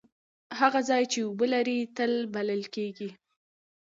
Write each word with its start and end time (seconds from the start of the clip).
هغه 0.59 0.79
ځای 0.89 1.03
چې 1.11 1.19
اوبه 1.27 1.45
لري 1.53 1.79
تل 1.95 2.13
بلل 2.33 2.61
کیږي. 2.75 3.09